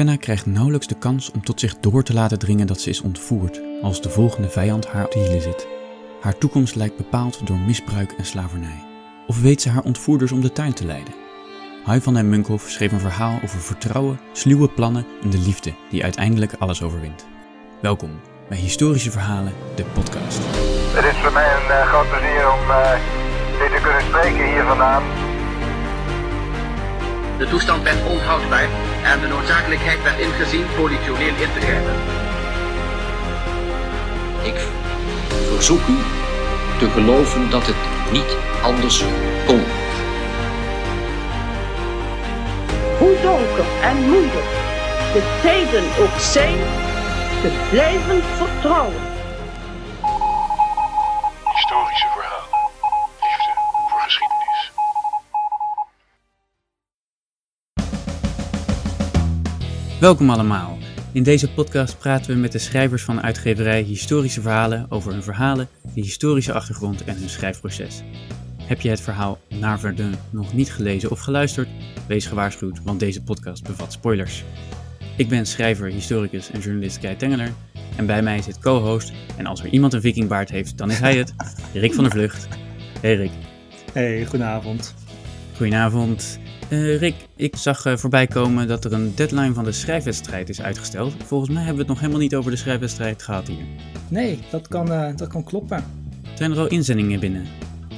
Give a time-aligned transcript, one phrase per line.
[0.00, 3.00] Fenna krijgt nauwelijks de kans om tot zich door te laten dringen dat ze is
[3.00, 5.66] ontvoerd, als de volgende vijand haar op de hielen zit.
[6.20, 8.84] Haar toekomst lijkt bepaald door misbruik en slavernij.
[9.26, 11.14] Of weet ze haar ontvoerders om de tuin te leiden?
[11.84, 16.02] Hai van den Munkhoff schreef een verhaal over vertrouwen, sluwe plannen en de liefde die
[16.02, 17.26] uiteindelijk alles overwint.
[17.80, 20.38] Welkom bij Historische Verhalen, de podcast.
[20.92, 22.92] Het is voor mij een uh, groot plezier om uh,
[23.58, 25.02] dit te kunnen spreken hier vandaan.
[27.38, 28.68] De toestand werd onhoudbaar
[29.02, 31.94] en de noodzakelijkheid werd ingezien politioneel in te grijpen.
[34.42, 34.58] Ik
[35.52, 35.96] verzoek u
[36.78, 39.04] te geloven dat het niet anders
[39.46, 39.62] kon.
[42.98, 44.50] Hoe donker en moeilijk
[45.12, 46.58] de tijden ook zijn,
[47.42, 49.09] te blijven vertrouwen.
[60.00, 60.78] Welkom allemaal.
[61.12, 65.22] In deze podcast praten we met de schrijvers van de uitgeverij Historische Verhalen over hun
[65.22, 68.02] verhalen, de historische achtergrond en hun schrijfproces.
[68.56, 71.68] Heb je het verhaal Naar Verdun nog niet gelezen of geluisterd?
[72.06, 74.44] Wees gewaarschuwd, want deze podcast bevat spoilers.
[75.16, 77.52] Ik ben schrijver, historicus en journalist Kai Tengeler.
[77.96, 81.16] En bij mij zit co-host, en als er iemand een vikingbaard heeft, dan is hij
[81.16, 81.34] het,
[81.72, 82.48] Rick van der Vlucht.
[83.00, 83.32] Hey Rick.
[83.92, 84.94] Hey, goedenavond.
[85.56, 86.38] Goedenavond.
[86.70, 90.62] Uh, Rick, ik zag uh, voorbij komen dat er een deadline van de schrijfwedstrijd is
[90.62, 91.14] uitgesteld.
[91.24, 93.64] Volgens mij hebben we het nog helemaal niet over de schrijfwedstrijd gehad hier.
[94.08, 95.84] Nee, dat kan, uh, dat kan kloppen.
[96.34, 97.46] Zijn er al inzendingen binnen?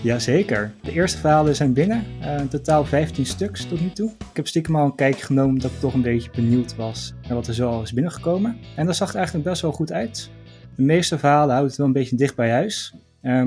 [0.03, 0.73] Jazeker.
[0.83, 2.05] De eerste verhalen zijn binnen.
[2.39, 4.11] in totaal 15 stuks tot nu toe.
[4.11, 7.35] Ik heb stiekem al een kijkje genomen dat ik toch een beetje benieuwd was naar
[7.35, 8.57] wat er zo al is binnengekomen.
[8.77, 10.31] En dat zag er eigenlijk best wel goed uit.
[10.77, 12.95] De meeste verhalen houden het wel een beetje dicht bij huis.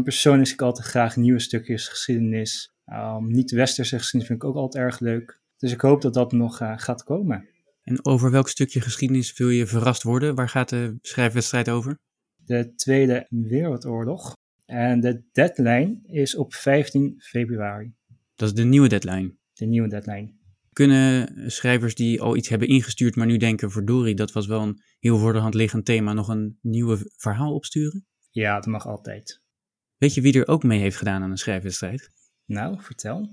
[0.04, 4.84] persoonlijk zie ik altijd graag nieuwe stukjes geschiedenis Um, Niet-westerse geschiedenis vind ik ook altijd
[4.84, 5.42] erg leuk.
[5.58, 7.48] Dus ik hoop dat dat nog uh, gaat komen.
[7.84, 10.36] En over welk stukje geschiedenis wil je verrast worden?
[10.36, 12.00] Waar gaat de schrijfwedstrijd over?
[12.36, 14.34] De Tweede Wereldoorlog.
[14.66, 17.94] En de deadline is op 15 februari.
[18.36, 19.36] Dat is de nieuwe deadline?
[19.54, 20.34] De nieuwe deadline.
[20.74, 24.82] Kunnen schrijvers die al iets hebben ingestuurd, maar nu denken: verdorie, dat was wel een
[25.00, 28.06] heel voor de hand liggend thema, nog een nieuwe verhaal opsturen?
[28.30, 29.42] Ja, dat mag altijd.
[29.98, 32.12] Weet je wie er ook mee heeft gedaan aan een schrijfwedstrijd?
[32.46, 33.30] Nou, vertel.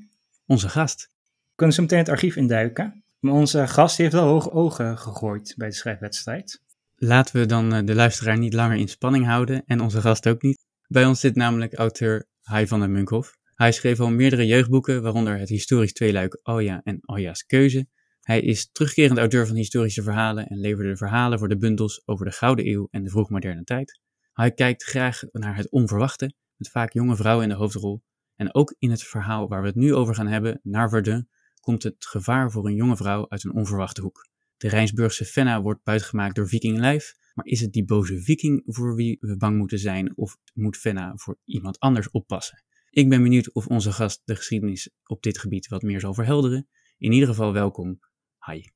[0.46, 1.08] Onze gast.
[1.22, 3.04] We kunnen zo meteen het archief induiken.
[3.18, 6.62] Maar onze gast heeft wel hoge ogen gegooid bij de schrijfwedstrijd.
[6.96, 10.66] Laten we dan de luisteraar niet langer in spanning houden en onze gast ook niet.
[10.88, 13.36] Bij ons zit namelijk auteur Hai van den Munkhoff.
[13.54, 17.86] Hij schreef al meerdere jeugdboeken, waaronder het historisch tweeluik Alja en Alja's Keuze.
[18.20, 22.32] Hij is terugkerend auteur van historische verhalen en leverde verhalen voor de bundels over de
[22.32, 24.00] Gouden Eeuw en de vroegmoderne tijd.
[24.32, 28.02] Hij kijkt graag naar het onverwachte, met vaak jonge vrouwen in de hoofdrol
[28.37, 31.28] en ook in het verhaal waar we het nu over gaan hebben, naar Verdun,
[31.60, 34.28] komt het gevaar voor een jonge vrouw uit een onverwachte hoek.
[34.56, 38.94] De Rijnsburgse Fenna wordt buitgemaakt door Viking Lijf, maar is het die boze Viking voor
[38.94, 42.65] wie we bang moeten zijn of moet Fenna voor iemand anders oppassen?
[42.91, 46.69] Ik ben benieuwd of onze gast de geschiedenis op dit gebied wat meer zal verhelderen.
[46.99, 47.99] In ieder geval welkom,
[48.37, 48.70] Hai.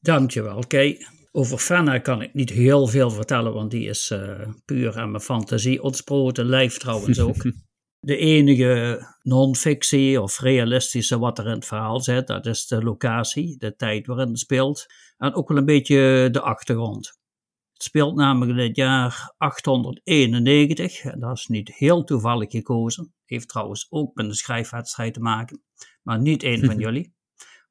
[0.00, 1.06] Dankjewel, Kay.
[1.32, 5.22] Over Fenna kan ik niet heel veel vertellen, want die is uh, puur aan mijn
[5.22, 6.46] fantasie ontsproten.
[6.46, 7.44] Lijf trouwens ook.
[8.00, 13.56] De enige non-fictie of realistische wat er in het verhaal zit, dat is de locatie,
[13.58, 14.86] de tijd waarin het speelt.
[15.16, 17.18] En ook wel een beetje de achtergrond.
[17.72, 23.14] Het speelt namelijk in het jaar 891, en dat is niet heel toevallig gekozen.
[23.24, 25.62] Heeft trouwens ook met een schrijfwedstrijd te maken,
[26.02, 27.14] maar niet één van jullie.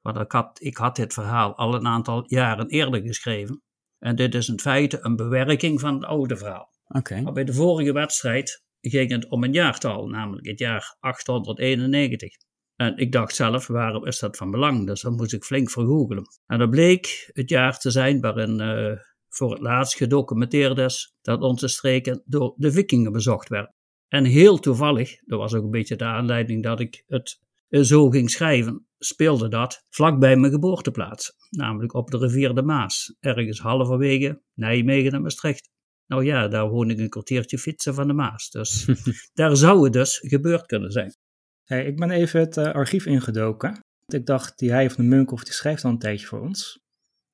[0.01, 3.61] Want ik had, ik had dit verhaal al een aantal jaren eerder geschreven.
[3.99, 6.69] En dit is in feite een bewerking van het oude verhaal.
[6.87, 7.21] Okay.
[7.21, 12.33] Maar bij de vorige wedstrijd ging het om een jaartal, namelijk het jaar 891.
[12.75, 14.87] En ik dacht zelf, waarom is dat van belang?
[14.87, 16.23] Dus dan moest ik flink vergoogelen.
[16.45, 18.97] En dat bleek het jaar te zijn waarin uh,
[19.29, 23.73] voor het laatst gedocumenteerd is dat onze streken door de vikingen bezocht werden.
[24.07, 28.29] En heel toevallig, dat was ook een beetje de aanleiding dat ik het zo ging
[28.29, 35.11] schrijven, speelde dat vlakbij mijn geboorteplaats, namelijk op de rivier de Maas, ergens halverwege Nijmegen
[35.11, 35.69] en Maastricht.
[36.09, 38.49] Nou ja, daar woon ik een kwartiertje fietsen van de Maas.
[38.49, 38.87] Dus
[39.33, 41.15] daar zou het dus gebeurd kunnen zijn.
[41.63, 43.79] Hey, ik ben even het uh, archief ingedoken.
[44.05, 46.79] Ik dacht, die hij van de Munkhoff die schrijft al een tijdje voor ons.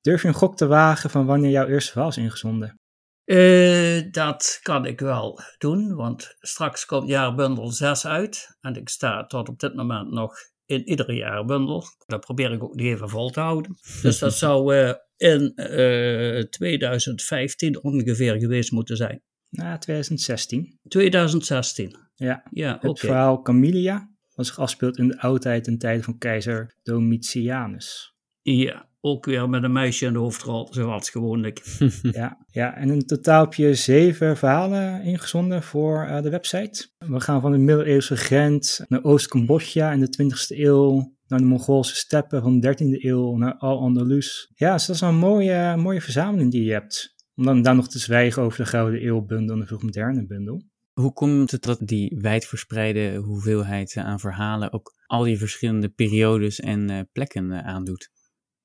[0.00, 2.74] Durf je een gok te wagen van wanneer jouw eerste verhaal is ingezonden?
[3.24, 8.56] Uh, dat kan ik wel doen, want straks komt jaarbundel 6 uit.
[8.60, 10.34] En ik sta tot op dit moment nog
[10.66, 11.84] in iedere jaarbundel.
[12.06, 13.76] Dat probeer ik ook niet even vol te houden.
[14.02, 19.22] Dus dat zou uh, in uh, 2015 ongeveer geweest moeten zijn.
[19.48, 20.78] Na 2016.
[20.88, 21.96] 2016.
[22.14, 23.10] Ja, ja het okay.
[23.10, 28.14] verhaal Camilia, wat zich afspeelt in de oudheid en tijden van keizer Domitianus.
[28.42, 28.88] Ja.
[29.06, 31.62] Ook weer met een meisje in de hoofdrol, zoals gewoonlijk.
[32.02, 36.88] ja, ja, en in totaal heb je zeven verhalen ingezonden voor eh, de website.
[36.98, 41.94] We gaan van de middeleeuwse Gent naar Oost-Cambodja in de 20e eeuw, naar de Mongoolse
[41.94, 44.52] steppen van de 13e eeuw, naar Al-Andalus.
[44.54, 47.14] Ja, dus dat is een mooie, mooie verzameling die je hebt.
[47.34, 50.62] Om dan, dan nog te zwijgen over de Gouden Eeuwbundel en de vroegmoderne bundel.
[50.92, 56.60] Hoe komt het dat die wijdverspreide hoeveelheid eh, aan verhalen ook al die verschillende periodes
[56.60, 58.14] en uh, plekken uh, aandoet?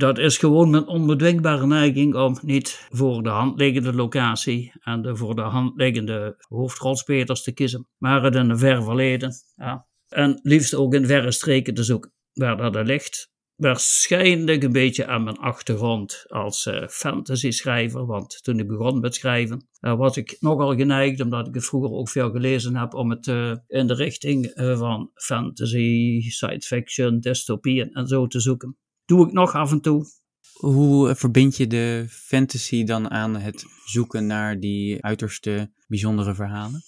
[0.01, 5.15] Dat is gewoon mijn onbedwingbare neiging om niet voor de hand liggende locatie en de
[5.15, 9.33] voor de hand liggende hoofdrolspelers te kiezen, maar het in een ver verleden.
[9.55, 9.87] Ja.
[10.07, 13.29] En liefst ook in verre streken te zoeken, waar dat ligt.
[13.55, 19.67] Waarschijnlijk een beetje aan mijn achtergrond als uh, fantasy-schrijver, want toen ik begon met schrijven,
[19.79, 23.55] was ik nogal geneigd, omdat ik het vroeger ook veel gelezen heb, om het uh,
[23.67, 28.75] in de richting van fantasy, science fiction, dystopieën en zo te zoeken
[29.11, 30.05] doe ik nog af en toe.
[30.53, 36.81] Hoe verbind je de fantasy dan aan het zoeken naar die uiterste bijzondere verhalen?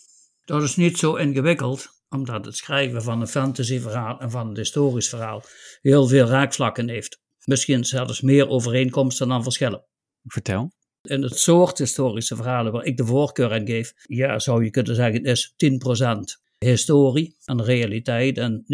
[0.45, 5.09] Dat is niet zo ingewikkeld, omdat het schrijven van een fantasyverhaal en van een historisch
[5.09, 5.43] verhaal
[5.81, 7.21] heel veel raakvlakken heeft.
[7.45, 9.85] Misschien zelfs meer overeenkomsten dan verschillen.
[10.23, 10.71] Vertel.
[11.01, 14.95] In het soort historische verhalen waar ik de voorkeur aan geef, ja, zou je kunnen
[14.95, 18.65] zeggen, is 10% historie en realiteit en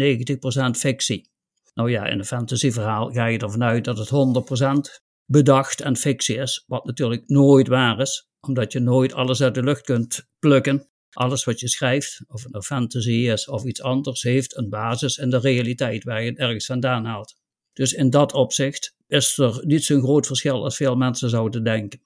[0.76, 1.30] 90% fictie.
[1.74, 6.36] Nou ja, in een fantasyverhaal ga je ervan uit dat het 100% bedacht en fictie
[6.36, 10.88] is, wat natuurlijk nooit waar is, omdat je nooit alles uit de lucht kunt plukken.
[11.10, 15.16] Alles wat je schrijft, of het nou fantasy is of iets anders, heeft een basis
[15.16, 17.34] in de realiteit waar je het ergens vandaan haalt.
[17.72, 22.00] Dus in dat opzicht is er niet zo'n groot verschil als veel mensen zouden denken.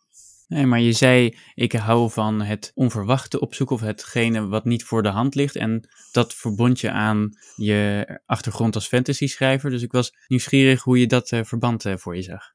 [0.46, 5.02] Nee, maar je zei, ik hou van het onverwachte opzoeken of hetgene wat niet voor
[5.02, 5.56] de hand ligt.
[5.56, 9.70] En dat verbond je aan je achtergrond als fantasy-schrijver.
[9.70, 12.52] Dus ik was nieuwsgierig hoe je dat uh, verband uh, voor je zag.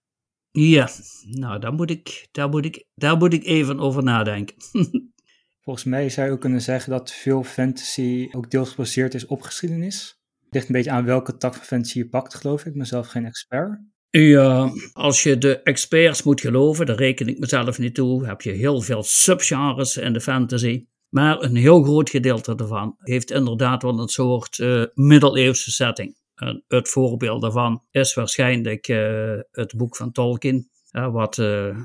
[0.51, 0.89] Ja,
[1.21, 4.55] nou, daar moet ik, daar moet ik, daar moet ik even over nadenken.
[5.63, 9.41] Volgens mij zou je ook kunnen zeggen dat veel fantasy ook deels gebaseerd is op
[9.41, 10.19] geschiedenis.
[10.43, 12.67] Het ligt een beetje aan welke tak van fantasy je pakt, geloof ik.
[12.67, 13.79] Ik ben zelf geen expert.
[14.11, 18.51] Ja, als je de experts moet geloven, daar reken ik mezelf niet toe, heb je
[18.51, 20.85] heel veel subgenres in de fantasy.
[21.09, 26.17] Maar een heel groot gedeelte daarvan heeft inderdaad wel een soort uh, middeleeuwse setting.
[26.35, 31.35] En het voorbeeld daarvan is waarschijnlijk uh, het boek van Tolkien, uh, wat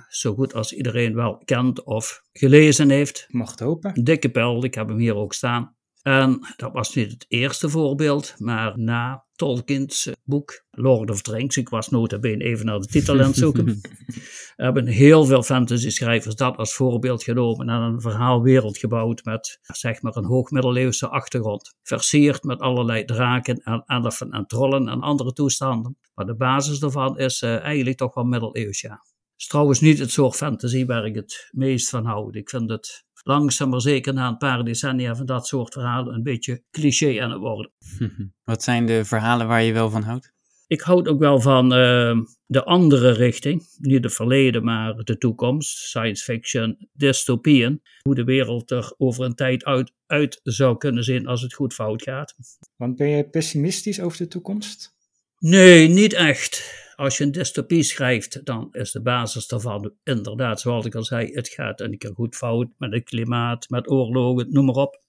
[0.09, 3.27] zo goed als iedereen wel kent of gelezen heeft.
[3.29, 4.05] Mag het hopen.
[4.05, 5.77] Dikke pel, ik heb hem hier ook staan.
[6.05, 11.57] En dat was niet het eerste voorbeeld, maar na Tolkien's boek Lord of the Rings,
[11.57, 13.81] ik was nota bene even naar de titel aan het zoeken,
[14.57, 20.17] hebben heel veel fantasy-schrijvers dat als voorbeeld genomen en een verhaalwereld gebouwd met zeg maar
[20.17, 21.75] een hoogmiddeleeuwse achtergrond.
[21.83, 25.97] Versierd met allerlei draken en elfen en trollen en andere toestanden.
[26.15, 28.91] Maar de basis daarvan is uh, eigenlijk toch wel middeleeuws, ja.
[28.91, 32.35] Het is trouwens niet het soort fantasy waar ik het meest van houd.
[32.35, 36.23] Ik vind het langzaam maar zeker na een paar decennia van dat soort verhalen een
[36.23, 37.73] beetje cliché aan het worden.
[38.45, 40.33] Wat zijn de verhalen waar je wel van houdt?
[40.67, 42.17] Ik houd ook wel van uh,
[42.47, 47.83] de andere richting, niet het verleden, maar de toekomst, science fiction, dystopieën.
[48.03, 51.75] Hoe de wereld er over een tijd uit, uit zou kunnen zien als het goed
[51.75, 52.35] fout gaat.
[52.77, 54.95] Want ben je pessimistisch over de toekomst?
[55.39, 60.87] Nee, niet echt als je een dystopie schrijft, dan is de basis daarvan inderdaad, zoals
[60.87, 64.65] ik al zei, het gaat een keer goed fout met het klimaat, met oorlogen, noem
[64.65, 65.03] maar op.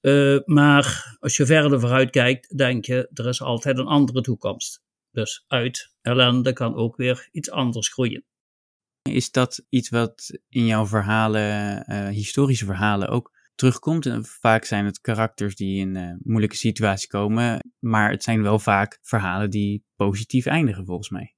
[0.00, 4.82] Uh, maar als je verder vooruit kijkt, denk je, er is altijd een andere toekomst.
[5.10, 8.24] Dus uit ellende kan ook weer iets anders groeien.
[9.02, 14.06] Is dat iets wat in jouw verhalen, uh, historische verhalen, ook terugkomt.
[14.06, 18.58] En vaak zijn het karakters die in een moeilijke situatie komen, maar het zijn wel
[18.58, 21.34] vaak verhalen die positief eindigen volgens mij.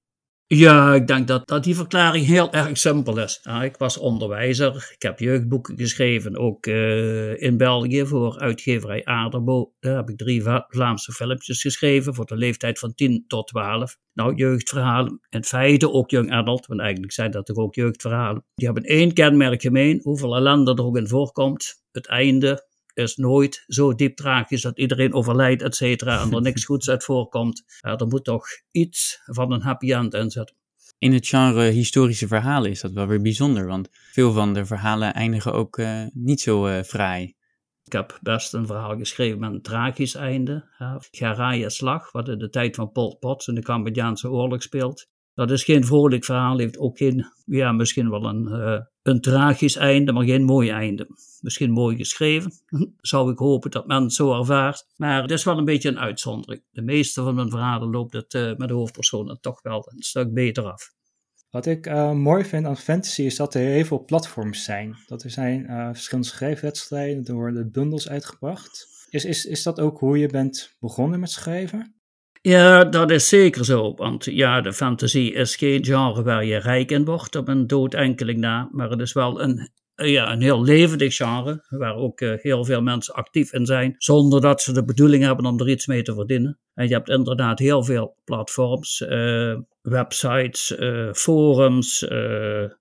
[0.49, 3.41] Ja, ik denk dat, dat die verklaring heel erg simpel is.
[3.43, 9.73] Ja, ik was onderwijzer, ik heb jeugdboeken geschreven, ook uh, in België voor uitgeverij Aderbo.
[9.81, 13.97] Daar heb ik drie Vlaamse filmpjes geschreven voor de leeftijd van 10 tot 12.
[14.13, 18.45] Nou, jeugdverhalen, in feite ook young adult, want eigenlijk zijn dat toch ook jeugdverhalen.
[18.55, 21.83] Die hebben één kenmerk gemeen, hoeveel ellende er ook in voorkomt.
[21.93, 26.65] Het einde, is nooit zo diep tragisch dat iedereen overlijdt, et cetera, en er niks
[26.71, 27.65] goeds uit voorkomt.
[27.81, 30.57] Ja, er moet toch iets van een happy end in zitten.
[30.99, 35.15] In het genre historische verhalen is dat wel weer bijzonder, want veel van de verhalen
[35.15, 37.35] eindigen ook uh, niet zo uh, fraai.
[37.85, 40.69] Ik heb best een verhaal geschreven met een tragisch einde.
[40.79, 45.09] Ja, Garaya Slag, wat in de tijd van Pol Pot in de Cambodjaanse oorlog speelt.
[45.37, 49.77] Dat is geen vrolijk verhaal, heeft ook geen, ja, misschien wel een, uh, een tragisch
[49.77, 51.07] einde, maar geen mooi einde.
[51.41, 52.53] Misschien mooi geschreven,
[53.01, 54.87] zou ik hopen dat men het zo ervaart.
[54.97, 56.63] Maar het is wel een beetje een uitzondering.
[56.71, 60.33] De meeste van mijn verhalen loopt het uh, met de hoofdpersonen toch wel een stuk
[60.33, 60.95] beter af.
[61.51, 64.97] Wat ik uh, mooi vind aan fantasy is dat er heel veel platforms zijn.
[65.07, 68.87] Dat er zijn verschillende schrijfwedstrijden, er worden bundels uitgebracht.
[69.11, 71.96] Is, is, is dat ook hoe je bent begonnen met schrijven?
[72.47, 73.95] Ja, dat is zeker zo.
[73.95, 77.95] Want ja, de fantasy is geen genre waar je rijk in wordt op een dood
[77.95, 78.69] enkeling na.
[78.73, 81.65] Maar het is wel een, ja, een heel levendig genre.
[81.69, 83.95] Waar ook uh, heel veel mensen actief in zijn.
[83.99, 86.59] Zonder dat ze de bedoeling hebben om er iets mee te verdienen.
[86.75, 92.09] En je hebt inderdaad heel veel platforms, uh, websites, uh, forums,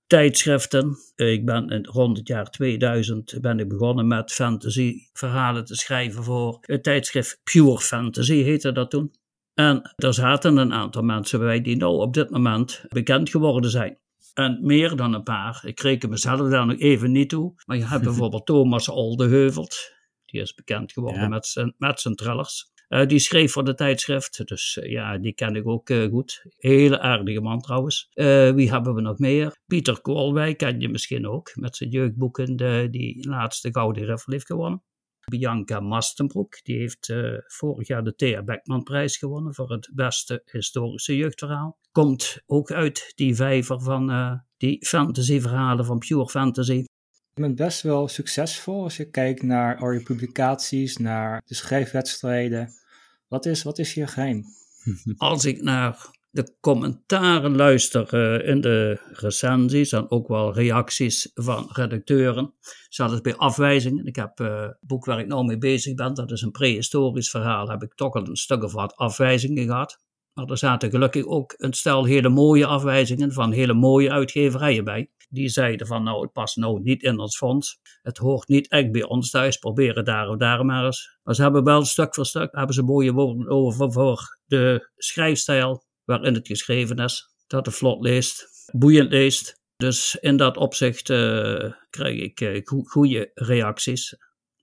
[0.07, 0.98] tijdschriften.
[1.15, 6.24] ik ben in, rond het jaar 2000 ben ik begonnen met fantasy verhalen te schrijven
[6.24, 9.12] voor het tijdschrift Pure Fantasy heette dat toen.
[9.56, 13.98] En er zaten een aantal mensen bij die nou op dit moment bekend geworden zijn.
[14.34, 15.62] En meer dan een paar.
[15.66, 17.54] Ik reken mezelf daar nog even niet toe.
[17.66, 19.94] Maar je hebt bijvoorbeeld Thomas Oldeheuvelt.
[20.26, 21.28] Die is bekend geworden ja.
[21.28, 22.74] met, zijn, met zijn trillers.
[22.90, 24.48] Uh, die schreef voor de tijdschrift.
[24.48, 26.46] Dus uh, ja, die ken ik ook uh, goed.
[26.58, 28.10] Hele aardige man trouwens.
[28.56, 29.58] wie hebben we nog meer?
[29.66, 31.52] Pieter Koolwijk ken je misschien ook.
[31.56, 34.84] Met zijn jeugdboeken de, die laatste Gouden Riffel heeft gewonnen.
[35.25, 41.15] Bianca Mastenbroek, die heeft uh, vorig jaar de Thea Beckmanprijs gewonnen voor het beste historische
[41.15, 41.77] jeugdverhaal.
[41.91, 46.84] Komt ook uit die vijver van uh, die fantasyverhalen van Pure Fantasy.
[47.34, 52.70] Je bent best wel succesvol als je kijkt naar al je publicaties, naar de schrijfwedstrijden.
[53.27, 54.44] Wat is, wat is je geheim?
[55.17, 61.70] Als ik naar de commentaren luister uh, in de recensies en ook wel reacties van
[61.74, 62.54] redacteuren.
[62.89, 64.06] Het bij afwijzingen.
[64.06, 67.30] Ik heb uh, het boek waar ik nou mee bezig ben, dat is een prehistorisch
[67.30, 70.04] verhaal, heb ik toch al een stuk of wat afwijzingen gehad.
[70.34, 75.10] Maar er zaten gelukkig ook een stel hele mooie afwijzingen van hele mooie uitgeverijen bij.
[75.30, 77.80] Die zeiden van nou, het past nou niet in ons fonds.
[78.01, 79.58] Het hoort niet echt bij ons thuis.
[79.58, 81.18] Proberen daar of daar maar eens.
[81.24, 85.84] Maar ze hebben wel stuk voor stuk hebben ze mooie woorden over voor de schrijfstijl
[86.06, 87.34] waarin het geschreven is.
[87.48, 89.64] Dat het vlot leest, boeiend leest.
[89.76, 94.16] Dus in dat opzicht uh, krijg ik uh, go goede reacties.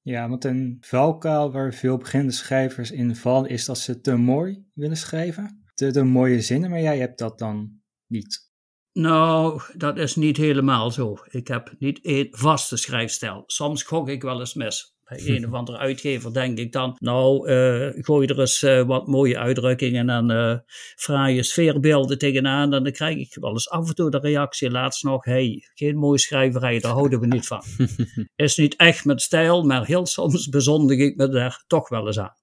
[0.03, 4.65] Ja, want een valkuil waar veel beginnende schrijvers in vallen is dat ze te mooi
[4.75, 5.65] willen schrijven.
[5.75, 8.51] Te, te mooie zinnen, maar jij hebt dat dan niet.
[8.93, 11.17] Nou, dat is niet helemaal zo.
[11.29, 13.43] Ik heb niet één vaste schrijfstijl.
[13.47, 14.92] Soms gok ik wel eens mis.
[15.17, 19.39] Een of andere uitgever denk ik dan, nou, uh, gooi er eens uh, wat mooie
[19.39, 20.57] uitdrukkingen en uh,
[20.97, 22.73] fraaie sfeerbeelden tegenaan.
[22.73, 25.97] En dan krijg ik wel eens af en toe de reactie, laatst nog, hey, geen
[25.97, 27.63] mooie schrijverij, daar houden we niet van.
[28.37, 32.19] Is niet echt met stijl, maar heel soms bezondig ik me daar toch wel eens
[32.19, 32.37] aan.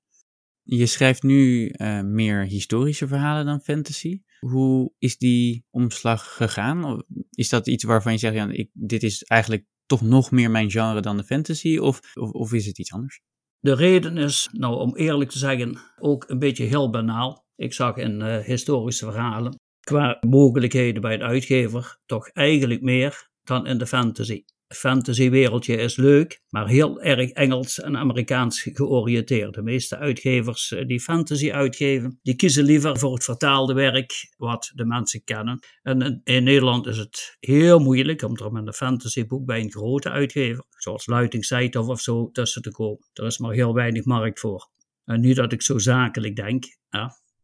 [0.64, 1.74] Je schrijft nu
[2.04, 4.22] meer historische verhalen dan fantasy.
[4.40, 7.04] Hoe is die omslag gegaan?
[7.32, 10.72] Is dat iets waarvan je zegt, ja, ik, dit is eigenlijk toch nog meer mijn
[10.72, 11.78] genre dan de fantasy?
[11.78, 13.22] Of, of, is het iets anders?
[13.60, 17.46] De reden is, nou om eerlijk te zeggen, ook een beetje heel banaal.
[17.56, 23.66] Ik zag in uh, historische verhalen qua mogelijkheden bij de uitgever toch eigenlijk meer dan
[23.66, 24.44] in de fantasy
[24.76, 29.54] fantasywereldje is leuk, maar heel erg Engels en Amerikaans georiënteerd.
[29.54, 34.72] De meeste uitgevers eh, die fantasy uitgeven, die kiezen liever voor het vertaalde werk wat
[34.74, 35.60] de mensen kennen.
[35.82, 40.10] En in, Nederland is het heel moeilijk om er met een fantasyboek bij een grote
[40.10, 43.08] uitgever, zoals Luiting of zo, tussen te komen.
[43.14, 44.70] Er is maar heel weinig markt voor.
[45.06, 46.64] En nu dat ik zo zakelijk denk,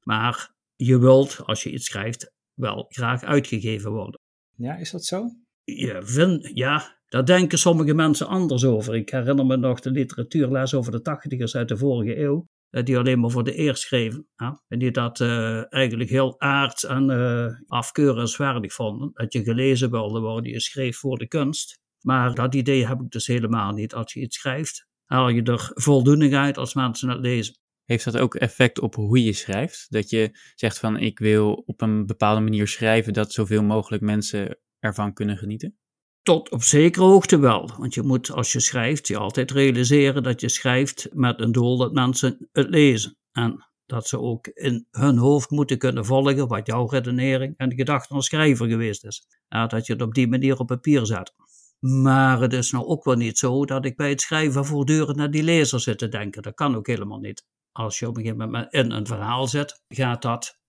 [0.03, 4.20] maar je wilt, als je iets schrijft, wel graag uitgegeven worden.
[4.55, 5.45] Ja, is dat zo?
[5.65, 8.95] Ja, vind, ja, daar denken sommige mensen anders over.
[8.95, 12.48] Ik herinner me nog de literatuurles over de tachtigers uit de vorige eeuw.
[12.75, 14.27] Eh, die alleen maar voor de eer schreven.
[14.67, 19.12] En die dat uh, eigenlijk heel aards en uh, afkeurenswaardig vonden.
[19.13, 21.79] Dat je gelezen wilde worden, je schreef voor de kunst.
[22.01, 23.93] Maar dat idee heb ik dus helemaal niet.
[23.93, 27.55] Als je iets schrijft, haal je er voldoening uit als mensen het lezen.
[27.86, 29.86] Heeft dat ook effect op hoe je schrijft?
[29.89, 34.57] Dat je zegt van ik wil op een bepaalde manier schrijven dat zoveel mogelijk mensen
[34.86, 35.77] ervan kunnen genieten?
[36.22, 37.72] Tot op zekere hoogte wel.
[37.77, 41.77] Want je moet als je schrijft je altijd realiseren dat je schrijft met een doel
[41.77, 43.18] dat mensen het lezen.
[43.32, 47.75] En dat ze ook in hun hoofd moeten kunnen volgen wat jouw redenering en de
[47.75, 49.27] gedachte als schrijver geweest is.
[49.48, 51.34] Dat je het op die manier op papier zet.
[51.80, 55.32] Maar het is nou ook wel niet zo dat ik bij het schrijven voortdurend naar
[55.32, 56.42] die lezer zit te denken.
[56.42, 57.46] Dat kan ook helemaal niet.
[57.72, 60.60] Als je op een gegeven moment in een verhaal zet, gaat dat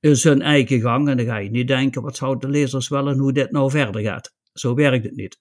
[0.00, 1.08] in zijn eigen gang.
[1.08, 4.02] En dan ga je niet denken, wat zouden de lezers willen hoe dit nou verder
[4.02, 4.34] gaat.
[4.52, 5.40] Zo werkt het niet.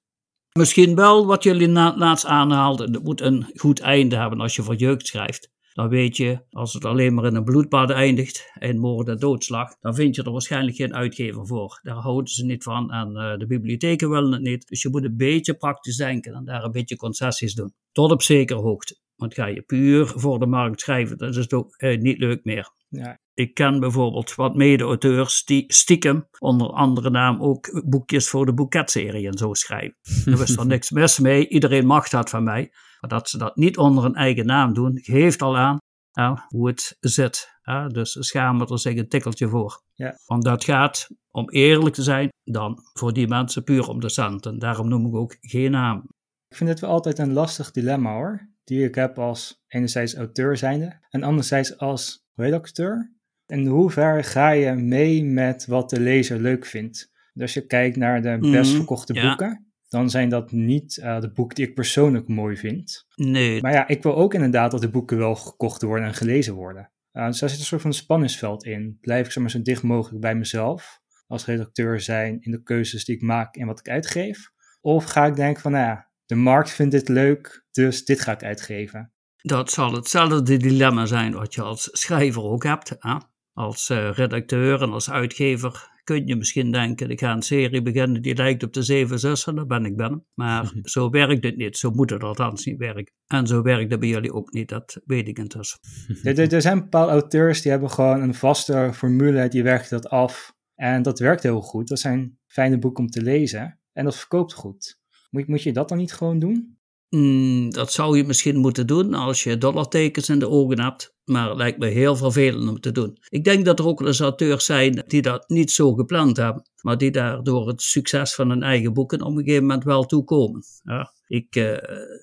[0.58, 2.94] Misschien wel wat jullie laatst aanhaalden.
[2.94, 5.50] Het moet een goed einde hebben als je voor jeugd schrijft.
[5.74, 9.76] Dan weet je, als het alleen maar in een bloedbad eindigt, en moord en doodslag,
[9.80, 11.80] dan vind je er waarschijnlijk geen uitgever voor.
[11.82, 14.68] Daar houden ze niet van en uh, de bibliotheken willen het niet.
[14.68, 17.74] Dus je moet een beetje praktisch denken en daar een beetje concessies doen.
[17.92, 18.98] Tot op zekere hoogte.
[19.20, 22.44] Want ga je puur voor de markt schrijven, dan is het ook eh, niet leuk
[22.44, 22.72] meer.
[22.88, 23.20] Ja.
[23.34, 29.28] Ik ken bijvoorbeeld wat mede-auteurs die stiekem onder andere naam ook boekjes voor de boeketserie
[29.28, 29.98] en zo schrijven.
[30.26, 32.72] Er is er niks mis mee, iedereen mag dat van mij.
[33.00, 35.78] Maar dat ze dat niet onder een eigen naam doen, geeft al aan
[36.12, 37.58] ja, hoe het zit.
[37.62, 39.82] Ja, dus schamen er zich een tikkeltje voor.
[39.94, 40.16] Ja.
[40.26, 44.46] Want dat gaat, om eerlijk te zijn, dan voor die mensen puur om de cent.
[44.46, 46.04] En daarom noem ik ook geen naam.
[46.48, 48.50] Ik vind het wel altijd een lastig dilemma hoor.
[48.70, 53.14] Die ik heb als enerzijds auteur zijnde en anderzijds als redacteur.
[53.48, 57.12] In hoeverre ga je mee met wat de lezer leuk vindt?
[57.34, 59.28] Dus als je kijkt naar de best Mhm, verkochte ja.
[59.28, 63.06] boeken, dan zijn dat niet eh, de boeken die ik persoonlijk mooi vind.
[63.16, 66.54] Nee, Maar ja, ik wil ook inderdaad dat de boeken wel gekocht worden en gelezen
[66.54, 66.92] worden.
[67.14, 68.98] Uh, dus daar zit een soort van spanningsveld in.
[69.02, 73.06] Blijf ik zeg maar, zo dicht mogelijk bij mezelf als redacteur zijn in de keuzes
[73.06, 74.52] die ik maak en wat ik uitgeef?
[74.82, 78.32] Of ga ik denken van, nou ja, de markt vindt dit leuk, dus dit ga
[78.32, 79.12] ik uitgeven.
[79.42, 82.96] dat zal hetzelfde dilemma zijn wat je als schrijver ook hebt.
[83.00, 83.16] Hè?
[83.54, 88.22] Als eh, redacteur en als uitgever kun je misschien denken, ik ga een serie beginnen
[88.22, 90.26] die lijkt op de Zeven Zussen, dan ben ik ben.
[90.34, 93.14] Maar zo werkt het niet, zo moet het althans niet werken.
[93.28, 95.80] En zo werkt het bij jullie ook niet, dat weet ik intussen.
[96.24, 100.56] Er, er, zijn bepaalde auteurs die hebben gewoon een vaste formule, die werken dat af.
[100.76, 101.88] En dat werkt heel goed.
[101.88, 103.80] Dat zijn fijne boeken om te lezen.
[103.94, 104.99] En dat verkoopt goed.
[105.30, 106.78] Moet, moet je dat dan niet gewoon doen?
[107.10, 111.56] Mm, dat zou je misschien moeten doen als je dollartekens in de ogen hebt, maar
[111.56, 113.18] lijkt me heel vervelend om te doen.
[113.30, 117.12] Ik denk dat er ook auteurs zijn die dat niet zo gepland hebben, maar die
[117.12, 120.64] daar door het succes van hun eigen boeken op een gegeven moment wel toekomen.
[120.84, 121.14] Ja.
[121.28, 121.78] Ik eh,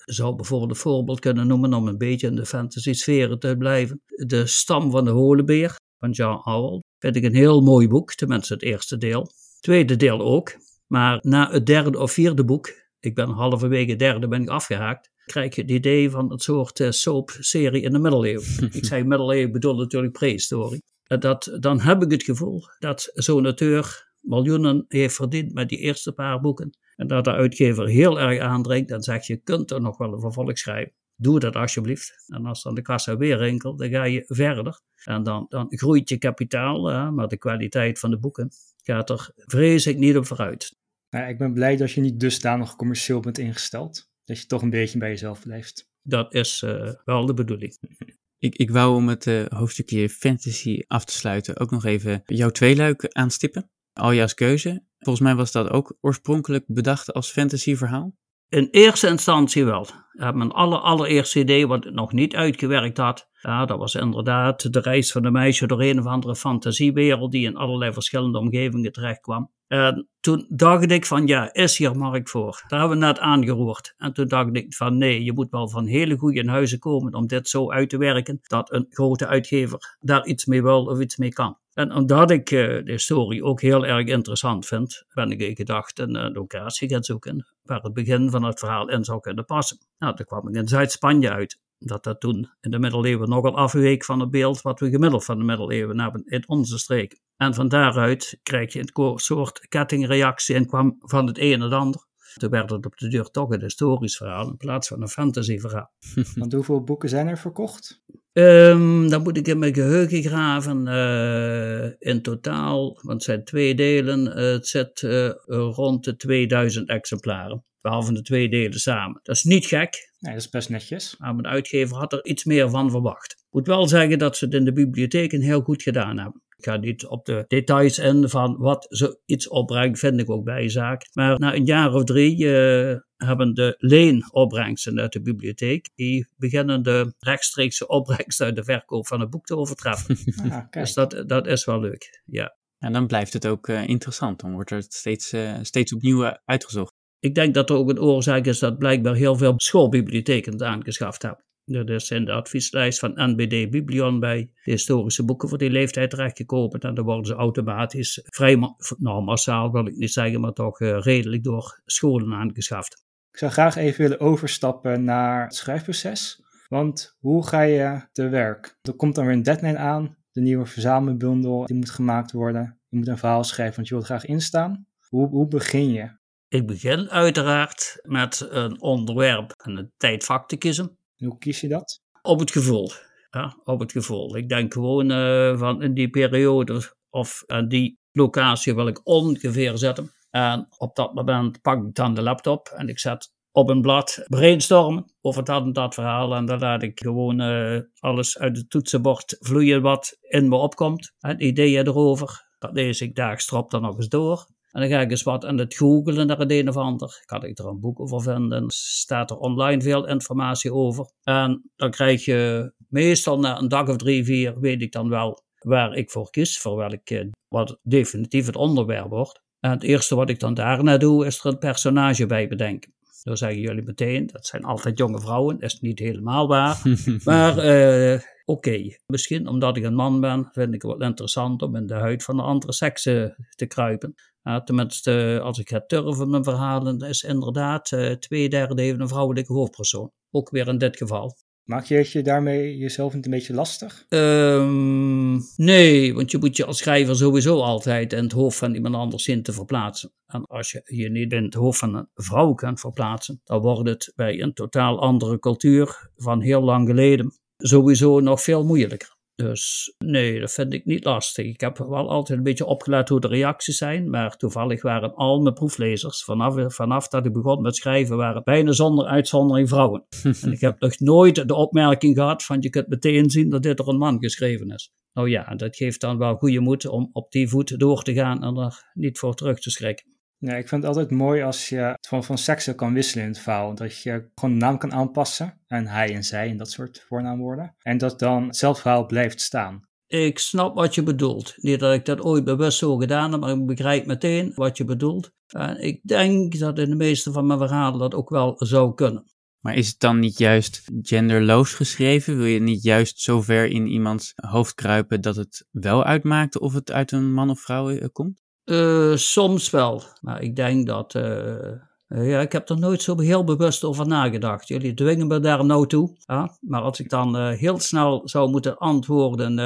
[0.04, 4.00] zou bijvoorbeeld een voorbeeld kunnen noemen om een beetje in de fantasy sferen te blijven.
[4.06, 8.52] De Stam van de Holenbeer van John Howell vind ik een heel mooi boek, tenminste
[8.52, 9.30] het eerste deel.
[9.60, 14.42] Tweede deel ook, maar na het derde of vierde boek ik ben halverwege derde ben
[14.42, 18.44] ik afgehaakt, krijg je het idee van het soort uh, soap-serie in de middeleeuwen.
[18.72, 20.82] ik zei middeleeuwen, bedoel natuurlijk prehistorie.
[21.04, 26.12] Dat, dan heb ik het gevoel dat zo'n auteur miljoenen heeft verdiend met die eerste
[26.12, 26.78] paar boeken.
[26.96, 30.20] En dat de uitgever heel erg aandringt en zegt, je kunt er nog wel een
[30.20, 30.92] vervolg schrijven.
[31.16, 32.24] Doe dat alsjeblieft.
[32.26, 34.80] En als dan de kassa weer rinkelt, dan ga je verder.
[35.04, 38.50] En dan, dan groeit je kapitaal, maar de kwaliteit van de boeken
[38.82, 40.76] gaat er vrees ik niet op vooruit.
[41.16, 44.10] Nou, ik ben blij dat je niet dusdanig commercieel bent ingesteld.
[44.24, 45.90] Dat je toch een beetje bij jezelf blijft.
[46.02, 47.76] Dat is uh, wel de bedoeling.
[48.38, 52.50] Ik, ik wou om het uh, hoofdstukje fantasy af te sluiten ook nog even jouw
[52.50, 53.70] tweeluik aanstippen.
[53.92, 54.84] Alja's keuze.
[54.98, 58.16] Volgens mij was dat ook oorspronkelijk bedacht als fantasyverhaal.
[58.48, 59.86] In eerste instantie wel.
[60.12, 64.80] Mijn aller, allereerste idee, wat ik nog niet uitgewerkt had, ja, dat was inderdaad de
[64.80, 69.20] reis van een meisje door een of andere fantasiewereld die in allerlei verschillende omgevingen terecht
[69.20, 69.50] kwam.
[69.66, 72.64] En toen dacht ik van ja, is hier markt voor?
[72.68, 73.94] Daar hebben we net aangeroerd.
[73.96, 77.26] En toen dacht ik van nee, je moet wel van hele goede huizen komen om
[77.26, 81.16] dit zo uit te werken dat een grote uitgever daar iets mee wil of iets
[81.16, 81.58] mee kan.
[81.76, 85.98] En omdat ik uh, de historie ook heel erg interessant vind, ben ik in gedacht
[85.98, 89.78] een uh, locatie gaan zoeken waar het begin van het verhaal in zou kunnen passen.
[89.98, 91.60] Nou, toen kwam ik in Zuid-Spanje uit.
[91.78, 95.38] Dat dat toen in de middeleeuwen nogal afweek van het beeld wat we gemiddeld van
[95.38, 97.20] de middeleeuwen hebben in onze streek.
[97.36, 101.72] En van daaruit krijg je een soort kettingreactie en kwam van het een en het
[101.72, 102.06] ander.
[102.34, 105.90] Toen werd het op de deur toch een historisch verhaal in plaats van een fantasyverhaal.
[106.34, 108.02] Want hoeveel boeken zijn er verkocht?
[108.38, 110.86] Um, dan moet ik in mijn geheugen graven.
[110.86, 116.88] Uh, in totaal, want het zijn twee delen, uh, het zit uh, rond de 2000
[116.88, 117.64] exemplaren.
[117.80, 119.20] Behalve de twee delen samen.
[119.22, 120.12] Dat is niet gek.
[120.18, 121.16] Nee, dat is best netjes.
[121.18, 123.32] Maar mijn uitgever had er iets meer van verwacht.
[123.32, 126.42] Ik moet wel zeggen dat ze het in de bibliotheken heel goed gedaan hebben.
[126.56, 131.08] Ik ga niet op de details in van wat zoiets opbrengt, vind ik ook bijzaak.
[131.12, 136.82] Maar na een jaar of drie uh, hebben de leenopbrengsten uit de bibliotheek, die beginnen
[136.82, 140.16] de rechtstreekse opbrengst uit de verkoop van het boek te overtreffen.
[140.50, 142.56] Ah, dus dat, dat is wel leuk, ja.
[142.78, 146.94] En dan blijft het ook uh, interessant, dan wordt er steeds, uh, steeds opnieuw uitgezocht.
[147.18, 151.22] Ik denk dat er ook een oorzaak is dat blijkbaar heel veel schoolbibliotheken het aangeschaft
[151.22, 151.44] hebben.
[151.66, 151.86] Er
[152.24, 156.80] de advieslijst van NBD Biblion bij de historische boeken voor die leeftijd terechtgekomen.
[156.80, 160.80] En dan worden ze automatisch, vrij ma nou, massaal wil ik niet zeggen, maar toch
[160.80, 163.04] uh, redelijk door scholen aangeschaft.
[163.30, 166.42] Ik zou graag even willen overstappen naar het schrijfproces.
[166.68, 168.78] Want hoe ga je te werk?
[168.82, 172.80] Er komt dan weer een deadline aan, de nieuwe verzamelbundel, die moet gemaakt worden.
[172.88, 174.86] Je moet een verhaal schrijven, want je wilt graag instaan.
[175.08, 176.10] Hoe, hoe begin je?
[176.48, 180.98] Ik begin uiteraard met een onderwerp en een tijdvak te kiezen.
[181.16, 182.02] Hoe kies je dat?
[182.22, 182.90] Op het gevoel.
[183.30, 184.36] Ja, op het gevoel.
[184.36, 189.76] Ik denk gewoon uh, van in die periode of aan die locatie wil ik ongeveer
[189.78, 190.12] zetten.
[190.30, 194.24] En op dat moment pak ik dan de laptop en ik zet op een blad
[194.26, 196.34] brainstormen over dat en dat verhaal.
[196.34, 201.12] En dan laat ik gewoon eh, alles uit het toetsenbord vloeien wat in me opkomt.
[201.18, 202.44] Het ideeën erover.
[202.58, 204.46] Dat lees ik daags erop dan nog eens door.
[204.76, 207.22] En dan ga ik eens wat aan het googelen naar het een of ander.
[207.24, 208.64] Kan ik er een boek over vinden.
[208.68, 211.10] Staat er online veel informatie over.
[211.22, 215.42] En dan krijg je meestal na een dag of drie, vier, weet ik dan wel
[215.58, 216.58] waar ik voor kies.
[216.58, 219.42] Voor welk, eh, wat definitief het onderwerp wordt.
[219.60, 222.94] En het eerste wat ik dan daarna doe, is er een personage bij bedenken.
[223.22, 225.58] Dan zeggen jullie meteen, dat zijn altijd jonge vrouwen.
[225.58, 226.82] Dat is niet helemaal waar.
[227.24, 231.76] maar eh, oké, misschien omdat ik een man ben, vind ik het wel interessant om
[231.76, 234.14] in de huid van de andere sekse te kruipen.
[234.42, 239.08] Uh, tenminste, als ik ga turven mijn verhalen, is inderdaad uh, twee derde even een
[239.08, 240.10] vrouwelijke hoofdpersoon.
[240.30, 241.36] Ook weer in dit geval.
[241.64, 244.06] Maak je het je daarmee jezelf een beetje lastig?
[244.08, 248.94] Um, nee, want je moet je als schrijver sowieso altijd in het hoofd van iemand
[248.94, 250.12] anders zien te verplaatsen.
[250.26, 253.88] En als je je niet in het hoofd van een vrouw kunt verplaatsen, dan wordt
[253.88, 259.14] het bij een totaal andere cultuur van heel lang geleden sowieso nog veel moeilijker.
[259.36, 261.46] Dus nee, dat vind ik niet lastig.
[261.46, 265.40] Ik heb wel altijd een beetje opgelet hoe de reacties zijn, maar toevallig waren al
[265.40, 270.06] mijn proeflezers, vanaf, vanaf dat ik begon met schrijven, waren bijna zonder uitzondering vrouwen.
[270.42, 273.76] en ik heb nog nooit de opmerking gehad van je kunt meteen zien dat dit
[273.76, 274.90] door een man geschreven is.
[275.12, 278.42] Nou ja, dat geeft dan wel goede moed om op die voet door te gaan
[278.42, 280.15] en er niet voor terug te schrikken.
[280.38, 283.40] Nee, ik vind het altijd mooi als je van, van seksen kan wisselen in het
[283.40, 283.74] verhaal.
[283.74, 285.60] Dat je gewoon de naam kan aanpassen.
[285.66, 287.74] En hij en zij en dat soort voornaamwoorden.
[287.82, 289.84] En dat dan hetzelfde verhaal blijft staan.
[290.06, 291.54] Ik snap wat je bedoelt.
[291.56, 294.84] Niet dat ik dat ooit bewust zo gedaan heb, maar ik begrijp meteen wat je
[294.84, 295.30] bedoelt.
[295.46, 299.24] En ik denk dat in de meeste van mijn verhalen dat ook wel zou kunnen.
[299.60, 302.36] Maar is het dan niet juist genderloos geschreven?
[302.36, 306.74] Wil je niet juist zo ver in iemands hoofd kruipen dat het wel uitmaakt of
[306.74, 308.45] het uit een man of vrouw eh, komt?
[308.70, 311.14] Uh, soms wel, maar ik denk dat.
[311.14, 311.72] Uh,
[312.08, 314.68] ja, ik heb er nooit zo heel bewust over nagedacht.
[314.68, 316.16] Jullie dwingen me daar nou toe.
[316.60, 319.58] Maar als ik dan uh, heel snel zou moeten antwoorden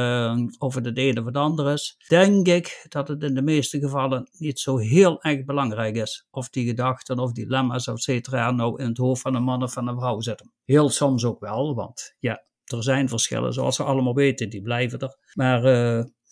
[0.59, 3.79] of het het een of het ander is, denk ik dat het in de meeste
[3.79, 6.27] gevallen niet zo heel erg belangrijk is.
[6.31, 9.73] Of die gedachten of dilemma's, et cetera, nou in het hoofd van een man of
[9.73, 10.53] van een vrouw zitten.
[10.65, 14.99] Heel soms ook wel, want ja, er zijn verschillen, zoals we allemaal weten, die blijven
[14.99, 15.17] er.
[15.35, 15.63] Maar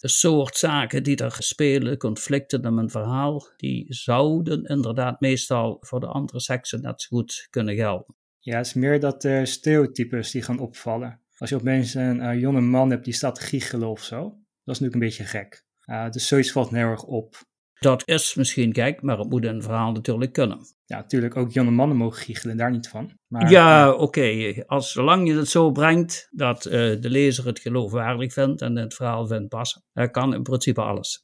[0.00, 6.00] de soort zaken die er spelen, conflicten in mijn verhaal, die zouden inderdaad meestal voor
[6.00, 8.16] de andere seksen net goed kunnen gelden.
[8.38, 11.20] Ja, het is meer dat de stereotypes die gaan opvallen.
[11.36, 13.40] Als je opeens een uh, jonge man hebt die staat te
[13.88, 14.18] of zo,
[14.64, 15.66] dat is natuurlijk een beetje gek.
[15.86, 17.36] Uh, dus zoiets valt erg op.
[17.78, 20.58] Dat is misschien gek, maar het moet een verhaal natuurlijk kunnen.
[20.84, 23.18] Ja, natuurlijk ook jonge mannen mogen giechelen, daar niet van.
[23.26, 24.02] Maar, ja, oké.
[24.02, 24.64] Okay.
[24.66, 28.94] Als zolang je het zo brengt dat uh, de lezer het geloofwaardig vindt en het
[28.94, 31.22] verhaal vindt passen, dan kan in principe alles.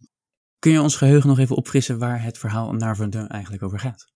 [0.59, 4.12] Kun je ons geheugen nog even opfrissen waar het verhaal naar Verdun eigenlijk over gaat?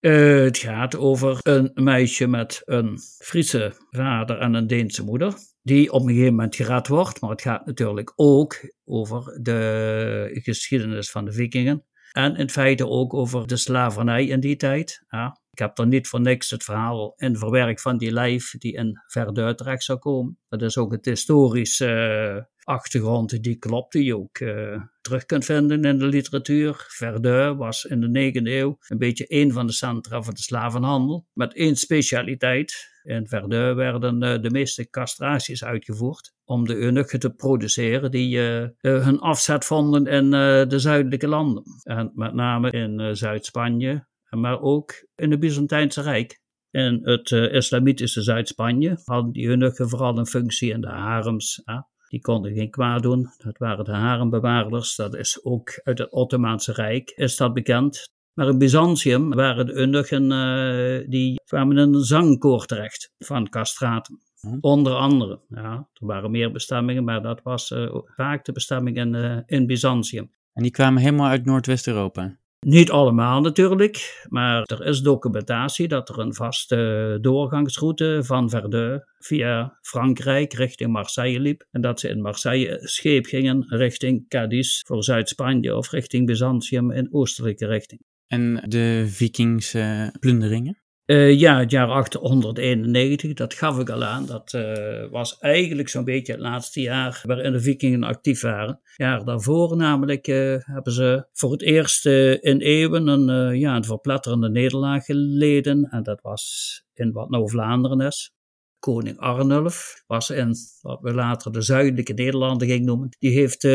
[0.00, 5.34] Uh, het gaat over een meisje met een Friese vader en een Deense moeder,
[5.68, 7.20] die op een gegeven moment gered wordt.
[7.20, 11.84] Maar het gaat natuurlijk ook over de geschiedenis van de vikingen.
[12.12, 15.04] En in feite ook over de slavernij in die tijd.
[15.08, 18.72] Ja, ik heb er niet voor niks het verhaal in verwerkt van die lijf die
[18.72, 20.38] in Verdun terecht zou komen.
[20.48, 25.84] Dat is ook het historische achtergrond die klopt, die je ook uh, terug kunt vinden
[25.84, 26.84] in de literatuur.
[26.88, 31.26] Verdun was in de 9e eeuw een beetje een van de centra van de slavenhandel,
[31.32, 32.97] met één specialiteit.
[33.08, 38.68] In Verdun werden uh, de meeste castraties uitgevoerd om de eunuchen te produceren die uh,
[38.80, 40.30] hun afzet vonden in
[40.68, 41.62] de zuidelijke landen.
[41.82, 46.40] En met name in Zuid-Spanje, maar ook in het Byzantijnse Rijk.
[46.70, 51.62] In het islamitische Zuid-Spanje hadden die eunuchen vooral een functie in de harems.
[52.08, 53.28] Die konden geen kwaad doen.
[53.36, 54.96] Dat waren de harembewaarders.
[54.96, 58.12] Dat is ook uit het Ottomaanse Rijk, is dat bekend.
[58.38, 64.20] Maar in Byzantium waren de eunuchen, uh, die kwamen in een zangkoor terecht van castraten.
[64.40, 64.58] Hm.
[64.60, 69.14] Onder andere, ja, er waren meer bestemmingen, maar dat was uh, vaak de bestemming in,
[69.14, 70.30] uh, in Byzantium.
[70.52, 72.36] En die kwamen helemaal uit Noordwest-Europa?
[72.66, 79.78] Niet allemaal natuurlijk, maar er is documentatie dat er een vaste doorgangsroute van Verdun via
[79.80, 81.66] Frankrijk richting Marseille liep.
[81.70, 87.14] En dat ze in Marseille scheep gingen richting Cadiz voor Zuid-Spanje of richting Byzantium in
[87.14, 88.00] oostelijke richting.
[88.28, 90.78] En de Vikingse plunderingen?
[91.06, 94.26] Uh, ja, het jaar 891, dat gaf ik al aan.
[94.26, 98.80] Dat uh, was eigenlijk zo'n beetje het laatste jaar waarin de vikingen actief waren.
[98.96, 102.06] Ja, daarvoor namelijk uh, hebben ze voor het eerst
[102.40, 105.84] in eeuwen een, ja, een verpletterende nederlaag geleden.
[105.90, 108.32] En dat was in wat nou Vlaanderen is.
[108.78, 113.08] Koning Arnulf was in wat we later de zuidelijke Nederlanden gingen noemen.
[113.18, 113.70] Die heeft uh,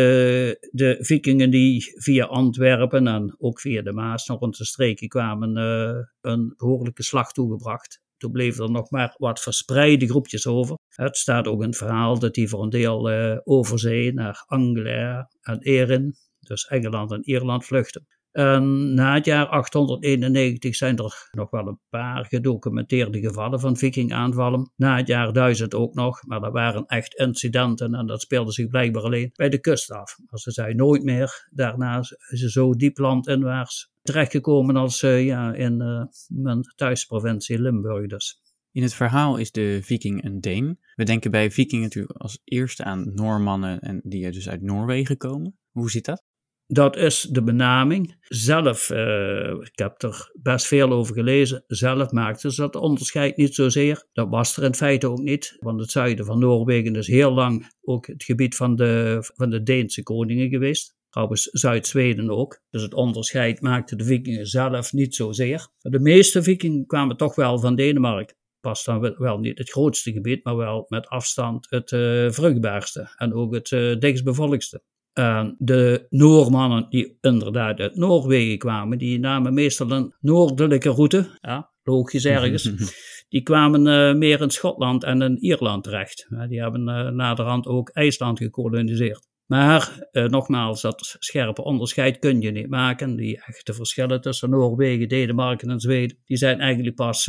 [0.72, 6.04] de vikingen die via Antwerpen en ook via de Maas naar onze streken kwamen uh,
[6.22, 8.02] een behoorlijke slag toegebracht.
[8.18, 10.78] Toen bleven er nog maar wat verspreide groepjes over.
[10.90, 14.44] Het staat ook in het verhaal dat die voor een deel uh, over zee naar
[14.46, 18.08] Anglia en Erin, dus Engeland en Ierland, vluchten.
[18.34, 24.72] En na het jaar 891 zijn er nog wel een paar gedocumenteerde gevallen van vikingaanvallen.
[24.76, 28.68] Na het jaar 1000 ook nog, maar dat waren echt incidenten en dat speelde zich
[28.68, 30.18] blijkbaar alleen bij de kust af.
[30.30, 35.82] Maar ze zijn nooit meer daarna ze zo diep landinwaarts terechtgekomen als uh, ja, in
[35.82, 38.42] uh, mijn thuisprovincie Limburg dus.
[38.72, 40.80] In het verhaal is de viking een Deen.
[40.96, 45.58] We denken bij vikingen natuurlijk als eerste aan Noormannen en die dus uit Noorwegen komen.
[45.72, 46.24] Hoe zit dat?
[46.74, 48.16] Dat is de benaming.
[48.22, 53.56] Zelf, uh, ik heb er best veel over gelezen, zelf maakten ze dat onderscheid niet
[53.56, 54.06] zozeer.
[54.14, 57.72] Dat was er in feite ook niet, want het zuiden van Noorwegen is heel lang
[57.82, 60.96] ook het gebied van de, van de Deense koningen geweest.
[61.10, 62.62] Trouwens, Zuid-Zweden ook.
[62.70, 65.68] Dus het onderscheid maakte de vikingen zelf niet zozeer.
[65.78, 68.36] De meeste vikingen kwamen toch wel van Denemarken.
[68.60, 73.34] Pas dan wel niet het grootste gebied, maar wel met afstand het uh, vruchtbaarste en
[73.34, 74.82] ook het uh, dichtstbevolkste.
[75.20, 81.72] Uh, de Noormannen die inderdaad uit Noorwegen kwamen, die namen meestal een noordelijke route, ja,
[81.84, 82.72] logisch ergens.
[83.34, 86.28] die kwamen uh, meer in Schotland en in Ierland terecht.
[86.30, 89.28] Ja, die hebben uh, naderhand ook IJsland gekoloniseerd.
[89.46, 93.16] Maar uh, nogmaals, dat scherpe onderscheid kun je niet maken.
[93.16, 97.26] Die echte verschillen tussen Noorwegen, Denemarken en Zweden, die zijn eigenlijk pas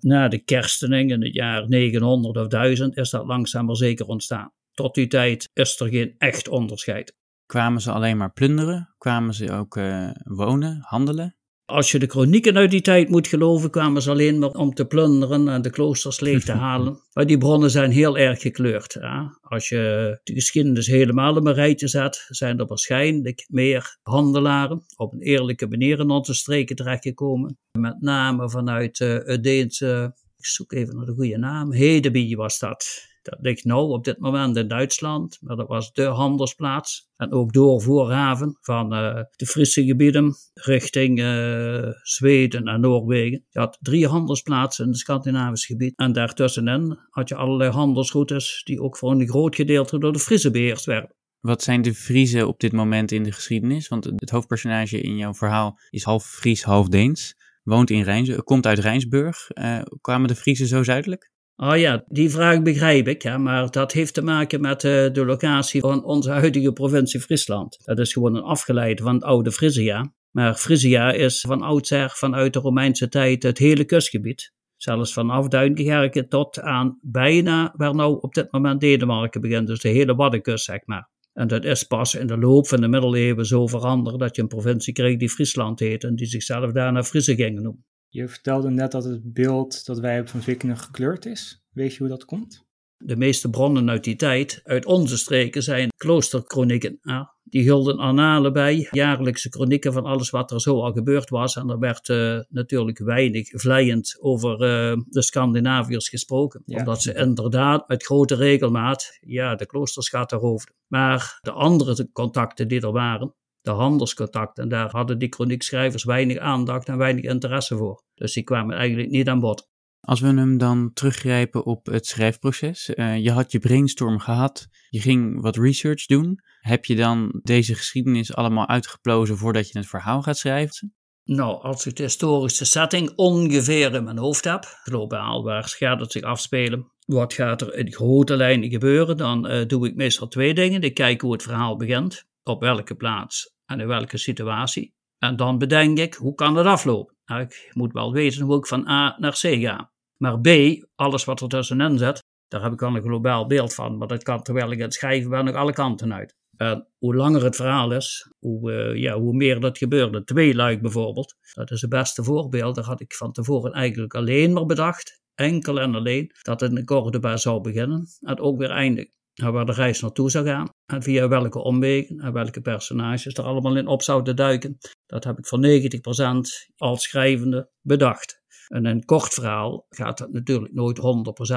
[0.00, 4.52] na de kerstening in het jaar 900 of 1000 is dat langzaam maar zeker ontstaan.
[4.72, 7.14] Tot die tijd is er geen echt onderscheid.
[7.46, 8.94] Kwamen ze alleen maar plunderen?
[8.98, 11.36] Kwamen ze ook uh, wonen, handelen?
[11.64, 14.86] Als je de kronieken uit die tijd moet geloven, kwamen ze alleen maar om te
[14.86, 17.00] plunderen en de kloosters leeg te halen.
[17.12, 18.96] Maar die bronnen zijn heel erg gekleurd.
[19.00, 19.38] Ja?
[19.40, 25.12] Als je de geschiedenis helemaal in een rijtje zet, zijn er waarschijnlijk meer handelaren op
[25.12, 27.58] een eerlijke manier in onze streken terechtgekomen.
[27.78, 32.58] Met name vanuit uh, het Deense, ik zoek even naar de goede naam, Hedeby was
[32.58, 33.14] dat.
[33.30, 37.08] Dat ligt nou op dit moment in Duitsland, maar dat was de handelsplaats.
[37.16, 43.44] En ook door Voorhaven van uh, de Frisse gebieden richting uh, Zweden en Noorwegen.
[43.48, 45.96] Je had drie handelsplaatsen in het Scandinavisch gebied.
[45.96, 50.50] En daartussenin had je allerlei handelsroutes die ook voor een groot gedeelte door de Friese
[50.50, 51.14] beheerst werden.
[51.40, 53.88] Wat zijn de Friese op dit moment in de geschiedenis?
[53.88, 57.34] Want het hoofdpersonage in jouw verhaal is half Fries, half Deens.
[57.62, 59.48] Woont in Rijns, komt uit Rijnsburg.
[59.54, 61.30] Uh, kwamen de Friese zo zuidelijk?
[61.58, 65.24] Oh ja, die vraag begrijp ik, ja, maar dat heeft te maken met uh, de
[65.24, 67.78] locatie van onze huidige provincie Friesland.
[67.84, 70.12] Dat is gewoon een afgeleide van het oude Frisia.
[70.30, 74.52] Maar Frisia is van oudsher vanuit de Romeinse tijd het hele kustgebied.
[74.76, 79.88] Zelfs vanaf Duinkerke tot aan bijna waar nou op dit moment Denemarken begint, dus de
[79.88, 81.10] hele Waddenkust zeg maar.
[81.32, 84.48] En dat is pas in de loop van de middeleeuwen zo veranderd dat je een
[84.48, 87.84] provincie kreeg die Friesland heet en die zichzelf daarna Friese gingen noemen.
[88.16, 91.64] Je vertelde net dat het beeld dat wij hebben van vikingen gekleurd is.
[91.72, 92.64] Weet je hoe dat komt?
[92.96, 96.98] De meeste bronnen uit die tijd, uit onze streken, zijn kloosterkronieken.
[97.02, 101.56] Ja, die hielden annalen bij, jaarlijkse kronieken van alles wat er zo al gebeurd was.
[101.56, 106.62] En er werd uh, natuurlijk weinig vlijend over uh, de Scandinaviërs gesproken.
[106.64, 106.78] Ja.
[106.78, 110.70] Omdat ze inderdaad met grote regelmaat ja, de kloosters gaat erover.
[110.86, 113.34] Maar de andere contacten die er waren,
[113.66, 114.58] de handelscontact.
[114.58, 118.02] En daar hadden die chroniekschrijvers weinig aandacht en weinig interesse voor.
[118.14, 119.68] Dus die kwamen eigenlijk niet aan bod.
[120.00, 122.90] Als we hem dan teruggrijpen op het schrijfproces.
[122.94, 126.40] Uh, je had je brainstorm gehad, je ging wat research doen.
[126.60, 130.94] Heb je dan deze geschiedenis allemaal uitgeplozen voordat je het verhaal gaat schrijven?
[131.24, 136.12] Nou, als ik de historische setting ongeveer in mijn hoofd heb, globaal, waar gaat het
[136.12, 136.92] zich afspelen?
[137.06, 139.16] Wat gaat er in grote lijnen gebeuren?
[139.16, 140.82] Dan uh, doe ik meestal twee dingen.
[140.82, 144.94] Ik kijk hoe het verhaal begint, op welke plaats en in welke situatie.
[145.18, 147.16] En dan bedenk ik, hoe kan het aflopen?
[147.24, 149.90] Nou, ik moet wel weten hoe ik van A naar C ga.
[150.16, 150.48] Maar B,
[150.94, 153.98] alles wat er tussenin zit, daar heb ik al een globaal beeld van.
[153.98, 156.34] Maar dat kan terwijl ik het schrijven ben nog alle kanten uit.
[156.56, 160.24] En hoe langer het verhaal is, hoe, uh, ja, hoe meer dat gebeurde.
[160.24, 162.74] Twee luik bijvoorbeeld, dat is het beste voorbeeld.
[162.74, 166.84] Daar had ik van tevoren eigenlijk alleen maar bedacht, enkel en alleen, dat het in
[166.84, 171.28] Cordoba zou beginnen en ook weer eindigen waar de reis naartoe zou gaan en via
[171.28, 174.78] welke omwegen en welke personages er allemaal in op zouden duiken.
[175.06, 178.44] Dat heb ik voor 90% als schrijvende bedacht.
[178.68, 180.98] En in een kort verhaal gaat dat natuurlijk nooit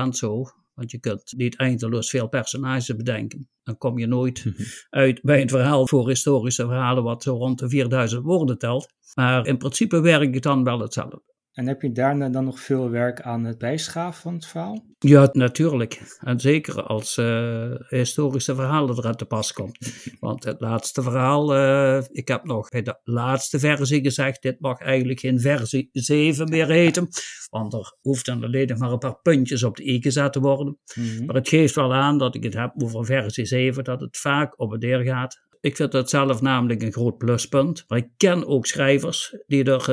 [0.06, 3.50] 100% zo, want je kunt niet eindeloos veel personages bedenken.
[3.64, 4.46] Dan kom je nooit
[4.90, 8.88] uit bij een verhaal voor historische verhalen wat zo rond de 4000 woorden telt.
[9.14, 11.22] Maar in principe werkt het dan wel hetzelfde.
[11.54, 14.86] En heb je daarna dan nog veel werk aan het bijschaven van het verhaal?
[15.00, 16.18] Ja, natuurlijk.
[16.20, 19.78] En zeker als uh, historische verhalen er aan te pas komt.
[20.20, 24.80] Want het laatste verhaal, uh, ik heb nog bij de laatste versie gezegd, dit mag
[24.80, 27.08] eigenlijk geen versie 7 meer heten.
[27.50, 30.40] Want er hoeft dan alleen nog maar een paar puntjes op de i gezet te
[30.40, 30.80] worden.
[30.96, 31.26] Mm -hmm.
[31.26, 34.60] Maar het geeft wel aan dat ik het heb over versie 7, dat het vaak
[34.60, 37.86] op en neer gaat ik vind dat zelf namelijk een groot pluspunt.
[37.88, 39.90] Maar ik ken ook schrijvers die er,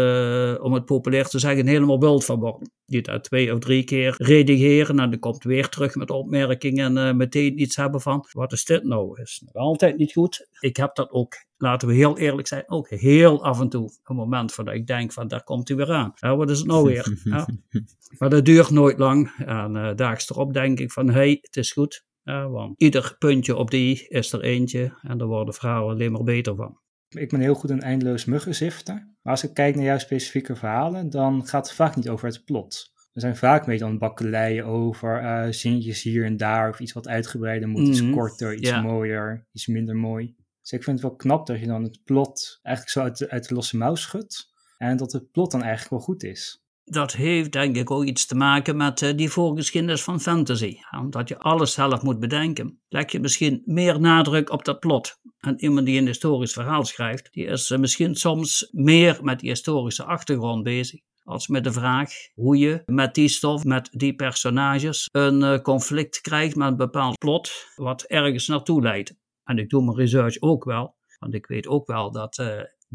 [0.57, 2.71] uh, om het populair te zeggen, helemaal wild van worden.
[2.85, 7.09] Die daar twee of drie keer redigeren en dan komt weer terug met opmerkingen en
[7.09, 9.21] uh, meteen iets hebben van, wat is dit nou?
[9.21, 10.49] Is nog altijd niet goed.
[10.61, 13.91] Ik heb dat ook, laten we heel eerlijk zijn, ook heel af en toe.
[14.05, 16.13] Een moment van dat ik denk van, daar komt hij weer aan.
[16.15, 17.19] Ja, wat is het nou weer?
[17.25, 17.47] Ja.
[18.19, 19.31] Maar dat duurt nooit lang.
[19.37, 22.05] En uh, daags erop denk ik van, hé, hey, het is goed.
[22.27, 26.23] Ja, want ieder puntje op die is er eentje en daar worden vrouwen alleen maar
[26.23, 26.81] beter van.
[27.09, 29.17] Ik ben heel goed in eindeloos muggenziften.
[29.23, 32.45] Maar als ik kijk naar jouw specifieke verhalen, dan gaat het vaak niet over het
[32.45, 32.93] plot.
[33.13, 36.93] Er zijn vaak een beetje aan bakkeleien over uh, zinnetjes hier en daar of iets
[36.93, 38.07] wat uitgebreider moet, mm -hmm.
[38.07, 38.81] iets korter, iets ja.
[38.81, 40.35] mooier, iets minder mooi.
[40.61, 43.31] Dus ik vind het wel knap dat je dan het plot eigenlijk zo uit de,
[43.31, 47.13] uit de losse mouw schudt en dat het plot dan eigenlijk wel goed is dat
[47.13, 50.77] heeft denk ik ook iets te maken met uh, die voorgeschiedenis van fantasy.
[51.01, 52.81] Omdat je alles zelf moet bedenken.
[52.89, 55.21] Leg je misschien meer nadruk op dat plot.
[55.41, 59.51] En iemand die een historisch verhaal schrijft, die is uh, misschien soms meer met die
[59.51, 61.01] historische achtergrond bezig.
[61.23, 66.21] Als met de vraag hoe je met die stof, met die personages, een uh, conflict
[66.21, 69.15] krijgt met een bepaald plot, wat ergens naartoe leidt.
[69.45, 72.39] En ik doe mijn research ook wel, want ik weet ook wel dat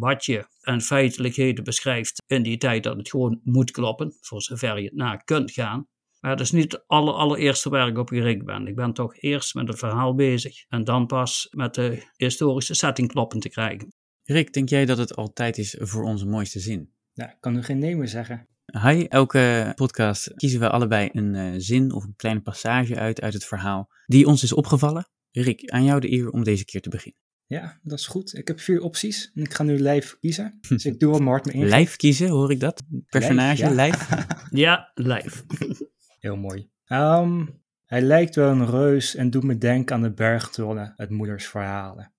[0.01, 4.77] wat je aan feitelijkheden beschrijft in die tijd dat het gewoon moet kloppen, voor zover
[4.77, 5.87] je het na kunt gaan.
[6.19, 8.67] Maar dat is niet het aller, allereerste waar ik op gericht ben.
[8.67, 13.07] Ik ben toch eerst met het verhaal bezig en dan pas met de historische setting
[13.07, 13.93] kloppen te krijgen.
[14.23, 16.93] Rick, denk jij dat het altijd is voor onze mooiste zin?
[17.13, 18.47] Ja, ik kan nu geen nee meer zeggen.
[18.65, 23.33] Hi, elke podcast kiezen we allebei een uh, zin of een kleine passage uit uit
[23.33, 25.07] het verhaal die ons is opgevallen.
[25.31, 27.20] Rick, aan jou de eer om deze keer te beginnen.
[27.51, 28.37] Ja, dat is goed.
[28.37, 30.59] Ik heb vier opties en ik ga nu live kiezen.
[30.69, 31.69] Dus ik doe wel mijn hart mee in.
[31.69, 32.83] Live kiezen, hoor ik dat?
[33.09, 34.15] Personage, live?
[34.15, 35.43] Ja, ja live.
[36.19, 36.69] Heel mooi.
[36.87, 41.47] Um, hij lijkt wel een reus en doet me denken aan de bergtrollen uit moeders
[41.47, 42.13] verhalen.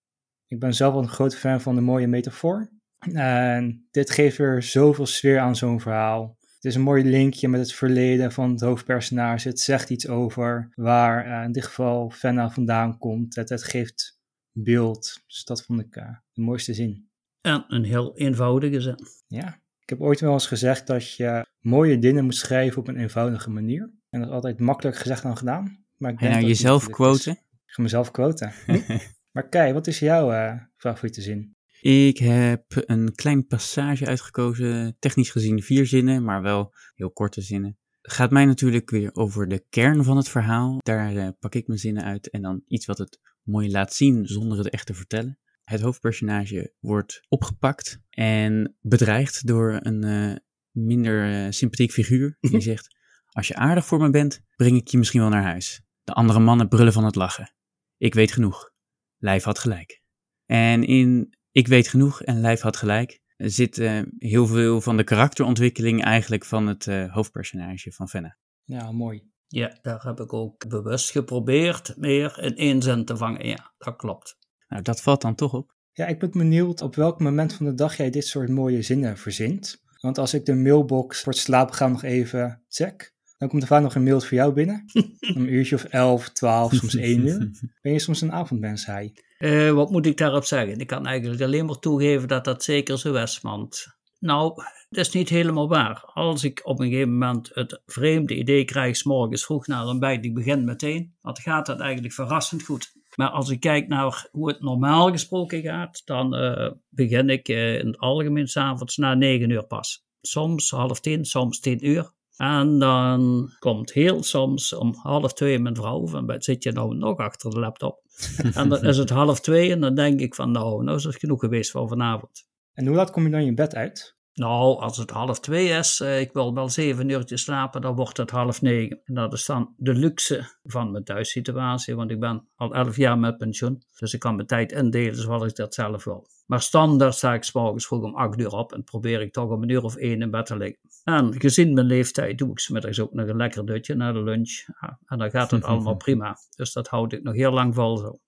[0.47, 2.71] Ik ben zelf wel een groot fan van de mooie metafoor.
[3.13, 6.37] En dit geeft weer zoveel sfeer aan zo'n verhaal.
[6.41, 9.49] Het is een mooi linkje met het verleden van het hoofdpersonage.
[9.49, 13.35] Het zegt iets over waar uh, in dit geval Fenna vandaan komt.
[13.35, 14.21] Het, het geeft
[14.53, 15.23] beeld.
[15.27, 17.11] Dus dat vond ik uh, de mooiste zin.
[17.41, 18.99] En een heel eenvoudige zin.
[19.27, 22.97] Ja, ik heb ooit wel eens gezegd dat je mooie dingen moet schrijven op een
[22.97, 23.91] eenvoudige manier.
[24.11, 25.85] En dat is altijd makkelijk gezegd dan gedaan.
[25.97, 27.33] Maar ik en nou jezelf quoten?
[27.33, 28.53] Ik ga mezelf quoten.
[29.33, 31.57] maar Kai, wat is jouw uh, favoriete zin?
[31.81, 37.79] Ik heb een klein passage uitgekozen, technisch gezien vier zinnen, maar wel heel korte zinnen.
[38.01, 40.79] Het gaat mij natuurlijk weer over de kern van het verhaal.
[40.79, 44.27] Daar uh, pak ik mijn zinnen uit en dan iets wat het mooi laat zien
[44.27, 45.39] zonder het echt te vertellen.
[45.63, 50.37] Het hoofdpersonage wordt opgepakt en bedreigd door een uh,
[50.71, 52.37] minder uh, sympathiek figuur.
[52.41, 55.83] Die zegt: Als je aardig voor me bent, breng ik je misschien wel naar huis.
[56.03, 57.55] De andere mannen brullen van het lachen.
[57.97, 58.71] Ik weet genoeg.
[59.19, 60.03] Lijf had gelijk.
[60.47, 65.05] En in Ik weet genoeg en Lijf had gelijk zit uh, heel veel van de
[65.05, 68.37] karakterontwikkeling eigenlijk van het hoofdpersonage van Fenna.
[68.65, 69.32] Ja, mooi.
[69.53, 73.47] Ja, daar heb ik ook bewust geprobeerd meer in één zin te vangen.
[73.47, 74.37] Ja, dat klopt.
[74.69, 75.75] Nou, dat valt dan toch op.
[75.93, 79.17] Ja, ik ben benieuwd op welk moment van de dag jij dit soort mooie zinnen
[79.17, 79.83] verzint.
[80.01, 83.69] Want als ik de mailbox voor het slapen gaan nog even check, dan komt er
[83.69, 84.85] vaak nog een mail voor jou binnen.
[85.21, 87.51] een uurtje of elf, twaalf, soms één uur.
[87.83, 89.15] Ben je soms een avondmens, hij?
[89.39, 90.79] Uh, wat moet ik daarop zeggen?
[90.79, 93.41] Ik kan eigenlijk alleen maar toegeven dat dat zeker zo is.
[93.41, 93.87] Want
[94.23, 94.55] nou,
[94.89, 96.03] dat is niet helemaal waar.
[96.05, 99.99] Als ik op een gegeven moment het vreemde idee krijg, s morgens vroeg naar een
[99.99, 102.93] bijt, ik begin meteen, dan gaat dat eigenlijk verrassend goed.
[103.15, 107.79] Maar als ik kijk naar hoe het normaal gesproken gaat, dan uh, begin ik uh,
[107.79, 110.05] in het algemeen s'avonds na negen uur pas.
[110.21, 112.11] Soms half tien, soms tien uur.
[112.37, 117.19] En dan komt heel soms om half twee mijn vrouw van, zit je nou nog
[117.19, 118.03] achter de laptop?
[118.55, 121.17] en dan is het half twee en dan denk ik van, nou, nou is het
[121.17, 122.51] genoeg geweest voor vanavond.
[122.75, 124.17] En hoe laat kom je dan je bed uit?
[124.35, 128.17] Nou, als het half twee is, uh, ik wil wel zeven uurtjes slapen, dan wordt
[128.17, 129.01] het half negen.
[129.05, 133.19] En dat is dan de luxe van mijn thuissituatie, want ik ben al elf jaar
[133.19, 133.83] met pensioen.
[133.99, 136.27] Dus ik kan mijn tijd indelen zoals ik dat zelf wil.
[136.47, 139.51] Maar standaard sta ik s morgens vroeg om acht uur op en probeer ik toch
[139.51, 140.81] om een uur of één in bed te liggen.
[141.05, 144.65] En gezien mijn leeftijd doe ik smiddags ook nog een lekker dutje na de lunch.
[144.81, 146.37] Ja, en dan gaat het allemaal prima.
[146.57, 148.19] Dus dat houd ik nog heel lang vol zo.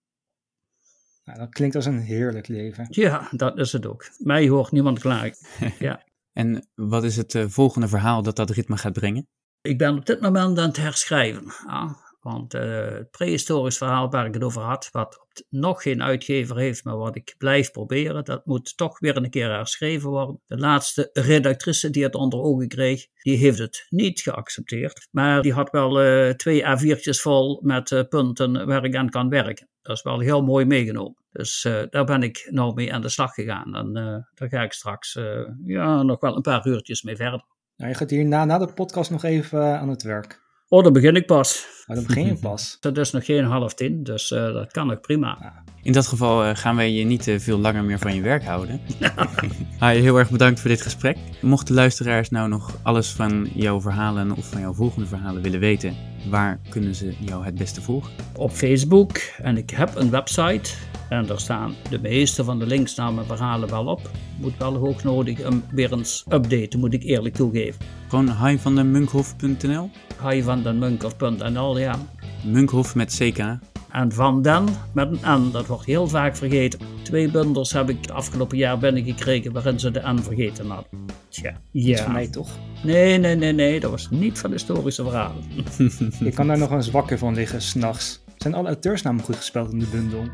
[1.25, 2.87] Nou, dat klinkt als een heerlijk leven.
[2.91, 4.11] Ja, dat is het ook.
[4.19, 5.35] Mij hoort niemand klaar.
[5.79, 6.05] ja.
[6.33, 9.29] En wat is het eh, volgende verhaal dat dat ritme gaat brengen?
[9.61, 11.45] Ik ben op dit moment aan het herschrijven.
[11.67, 16.57] Ja, want eh, het prehistorisch verhaal waar ik het over had, wat nog geen uitgever
[16.57, 20.41] heeft, maar wat ik blijf proberen, dat moet toch weer een keer herschreven worden.
[20.47, 25.09] De laatste redactrice die het onder ogen kreeg, die heeft het niet geaccepteerd.
[25.11, 29.29] Maar die had wel eh, twee A4'tjes vol met eh, punten waar ik aan kan
[29.29, 29.69] werken.
[29.85, 31.17] Dat is wel heel mooi meegenomen.
[31.33, 33.75] Dus eh, daar ben ik nou mee aan de slag gegaan.
[33.75, 37.45] En eh, daar ga ik straks eh, ja, nog wel een paar uurtjes mee verder.
[37.77, 40.43] Nou, je gaat hierna na de podcast nog even aan het werk.
[40.69, 41.67] Oh, dan begin ik pas.
[41.87, 42.77] Maar dan begin je pas.
[42.81, 45.63] Het is nog geen half tien, dus eh, dat kan nog prima.
[45.83, 48.81] In dat geval eh, gaan wij je niet veel langer meer van je werk houden.
[49.79, 51.17] Hai, heel erg bedankt voor dit gesprek.
[51.43, 55.97] Mochten luisteraars nou nog alles van jouw verhalen of van jouw volgende verhalen willen weten,
[56.29, 58.13] waar kunnen ze jou het beste volgen?
[58.37, 60.71] Op Facebook en ik heb een website
[61.09, 64.11] en daar staan de meeste van de links naar mijn verhalen wel op.
[64.41, 67.85] Moet wel hoognodig hem weer eens updaten, moet ik eerlijk toegeven.
[68.09, 69.91] Gewoon hivandenmunkhof.nl
[70.29, 71.99] Hivandenmunkhof.nl, ja.
[72.45, 73.74] Munkhof met CK.
[73.95, 76.81] En Van Den met een N, dat wordt heel vaak vergeten.
[77.03, 81.07] Twee bundels heb ik het afgelopen jaar binnengekregen waarin ze de N vergeten hadden.
[81.29, 82.03] Tja, Dat is ja.
[82.03, 82.49] voor mij toch?
[82.83, 85.45] Nee, nee, nee, nee, dat was niet van historische verhalen.
[86.27, 88.23] Je kan daar nog eens wakker van liggen s'nachts.
[88.37, 90.25] Zijn alle auteursnamen goed gespeld in de bundel?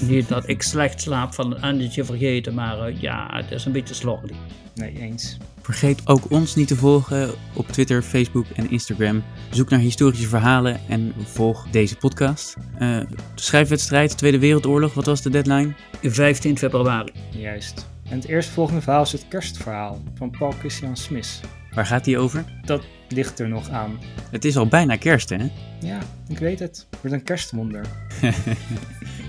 [0.00, 3.72] Niet dat ik slecht slaap van een endetje vergeten, maar eh, ja, het is een
[3.72, 4.36] beetje slordig.
[4.74, 5.38] Nee, eens.
[5.64, 9.22] Vergeet ook ons niet te volgen op Twitter, Facebook en Instagram.
[9.50, 12.56] Zoek naar historische verhalen en volg deze podcast.
[12.74, 15.74] Eh, de schrijfwedstrijd, Tweede Wereldoorlog, wat was de deadline?
[16.02, 17.12] 15 februari.
[17.30, 17.86] Juist.
[18.08, 21.40] En het eerstvolgende verhaal is het kerstverhaal van Paul Christian Smith.
[21.74, 22.44] Waar gaat die over?
[22.64, 23.98] Dat ligt er nog aan.
[24.30, 25.50] Het is al bijna kerst, hè?
[25.80, 25.98] Ja,
[26.28, 26.86] ik weet het.
[26.90, 27.86] Het wordt een kerstwonder.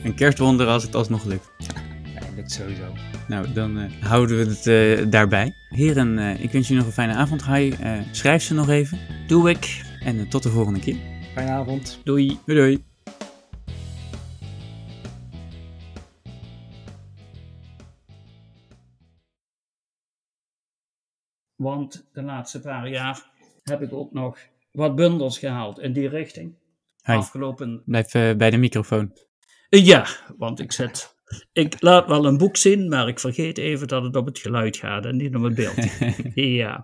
[0.03, 1.49] Een kerstwonder als het alsnog lukt.
[2.45, 2.93] Sowieso.
[3.27, 5.53] Nou, dan eh, houden we het eh, daarbij.
[5.69, 7.41] Heren, eh, ik wens jullie nog een fijne avond.
[7.41, 7.75] Hai,
[8.11, 8.99] schrijf ze nog even.
[9.27, 9.83] Doe ik.
[9.99, 10.97] En tot de volgende keer.
[11.33, 12.01] Fijne avond.
[12.03, 12.39] Doei.
[12.45, 12.83] Doei doei.
[21.55, 23.29] Want de laatste paar jaar
[23.63, 24.37] heb ik ook nog
[24.71, 26.55] wat bundels gehaald in die richting.
[27.03, 27.81] Afgelopen.
[27.85, 29.13] blijf bij de microfoon.
[29.69, 31.14] Ja, want ik zet.
[31.53, 34.77] Ik laat wel een boek zien, maar ik vergeet even dat het op het geluid
[34.77, 35.75] gaat en niet op het beeld.
[36.61, 36.83] ja.